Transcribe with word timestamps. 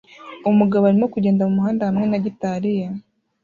Umugabo 0.51 0.83
arimo 0.85 1.07
kugenda 1.13 1.43
mumuhanda 1.47 1.83
hamwe 1.89 2.05
na 2.07 2.19
gitari 2.25 2.69
ye 2.79 2.85